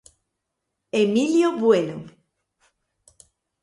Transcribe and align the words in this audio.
Emilio 1.03 1.49
Bueno. 1.61 1.97